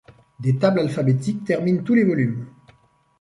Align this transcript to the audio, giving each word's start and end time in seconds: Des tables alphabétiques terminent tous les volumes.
Des 0.39 0.57
tables 0.57 0.79
alphabétiques 0.79 1.43
terminent 1.43 1.83
tous 1.83 1.93
les 1.93 2.03
volumes. 2.03 2.47